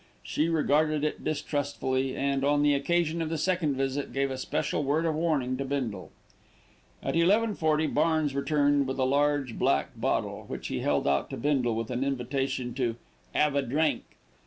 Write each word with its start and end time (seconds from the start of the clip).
She 0.23 0.49
regarded 0.49 1.03
it 1.03 1.23
distrustfully 1.23 2.15
and, 2.15 2.43
on 2.43 2.63
the 2.63 2.73
occasion 2.73 3.21
of 3.21 3.29
the 3.29 3.37
second 3.37 3.75
visit, 3.75 4.11
gave 4.11 4.31
a 4.31 4.37
special 4.39 4.83
word 4.83 5.05
of 5.05 5.13
warning 5.13 5.57
to 5.57 5.63
Bindle. 5.63 6.09
At 7.03 7.13
11.40 7.13 7.93
Barnes 7.93 8.33
returned 8.33 8.87
with 8.87 8.97
a 8.97 9.03
large 9.05 9.59
black 9.59 9.91
bottle, 9.95 10.45
which 10.47 10.69
he 10.69 10.79
held 10.79 11.07
out 11.07 11.29
to 11.29 11.37
Bindle 11.37 11.75
with 11.75 11.91
an 11.91 12.03
invitation 12.03 12.73
to 12.73 12.95
"'ave 13.35 13.59
a 13.59 13.61
drink." 13.61 14.03